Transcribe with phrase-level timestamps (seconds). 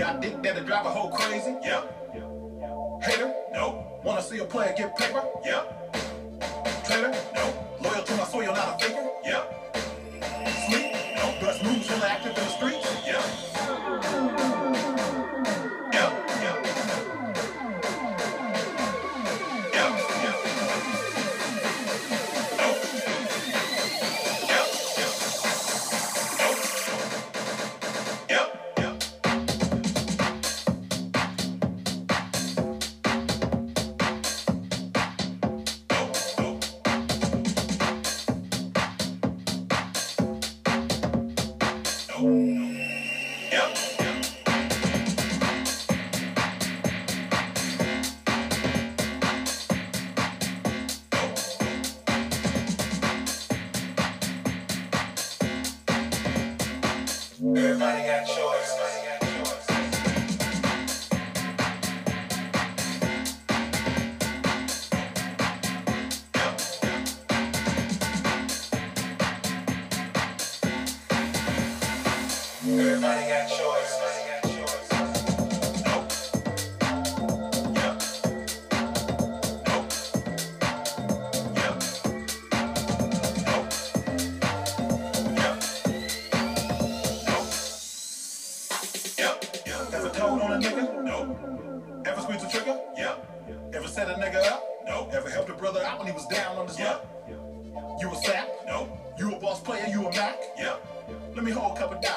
[0.00, 1.54] Got dick that'll drive a hoe crazy?
[1.62, 1.82] Yeah.
[3.02, 3.34] Hater?
[3.52, 4.00] No.
[4.02, 5.22] Wanna see a player get paper?
[5.44, 5.64] Yeah.
[6.86, 7.12] Traitor?
[7.34, 7.66] No.
[7.82, 9.10] Loyal to my soil, not a faker?
[9.22, 9.44] Yeah.
[10.68, 10.92] Sleep?
[11.16, 11.34] No.
[11.42, 12.79] Best moves when active in the streets?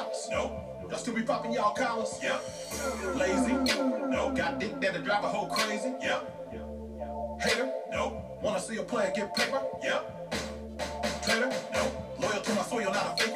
[0.04, 0.28] Dollars.
[0.32, 0.88] No.
[0.90, 2.20] Y'all still be popping y'all collars?
[2.22, 2.40] Yeah.
[3.16, 3.54] Lazy?
[3.54, 4.32] No.
[4.36, 5.94] Got dick that'll drive a hoe crazy?
[6.02, 6.20] Yeah.
[7.40, 7.72] Hater?
[7.92, 8.22] No.
[8.42, 9.62] Wanna see a player get paper?
[9.84, 10.02] Yeah.
[11.24, 11.52] Traitor?
[11.74, 11.92] No.
[12.20, 13.33] Loyal to my soil, not a faker?